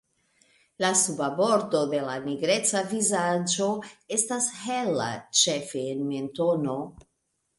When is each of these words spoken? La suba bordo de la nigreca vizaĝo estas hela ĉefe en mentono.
La 0.83 0.89
suba 1.01 1.27
bordo 1.39 1.81
de 1.91 1.99
la 2.05 2.15
nigreca 2.23 2.81
vizaĝo 2.95 3.67
estas 4.17 4.49
hela 4.63 5.09
ĉefe 5.43 5.87
en 5.93 6.03
mentono. 6.09 6.79